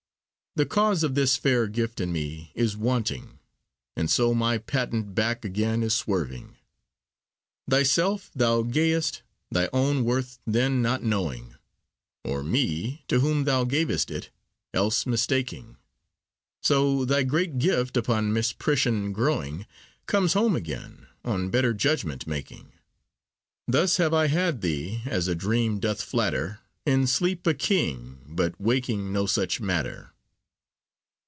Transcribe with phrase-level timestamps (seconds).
[0.57, 3.39] The cause of this fair gift in me is wanting,
[3.95, 6.57] And so my patent back again is swerving.
[7.69, 11.55] Thyself thou gayest, thy own worth then not knowing,
[12.25, 14.29] Or me, to whom thou gavest it,
[14.73, 15.77] else mistaking;
[16.61, 19.65] So thy great gift, upon misprision growing,
[20.05, 22.73] Comes home again, on better judgement making.
[23.69, 28.59] Thus have I had thee, as a dream doth flatter, In sleep a king, but
[28.59, 30.09] waking no such matter.